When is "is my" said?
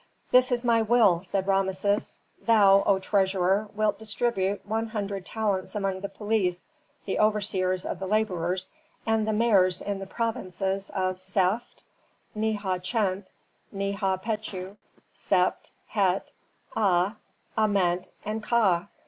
0.51-0.81